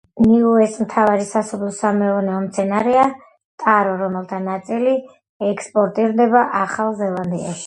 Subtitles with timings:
[0.27, 3.03] ნიუეს მთავარი სასოფლო-სამეურნეო მცენარეა
[3.65, 4.97] ტარო, რომელთა ნაწილი
[5.51, 7.57] ექსპორტირდება ახალ ზელანდიაში.